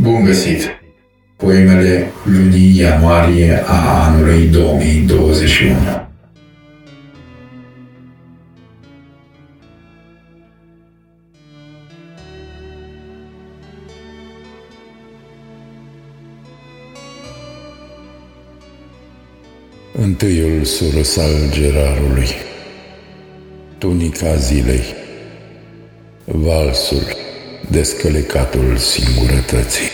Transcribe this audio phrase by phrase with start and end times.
[0.00, 0.82] Bun găsit!
[1.36, 5.74] Poemele lunii ianuarie a anului 2021.
[19.92, 22.28] Întâiul surus al gerarului,
[23.78, 24.84] tunica zilei,
[26.24, 27.02] valsul,
[27.70, 29.90] descălecatul singurătății.